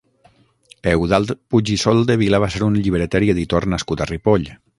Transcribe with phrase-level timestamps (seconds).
[0.93, 4.51] Eudald Puig i Soldevila va ser un llibreter i editor nascut a Ripoll.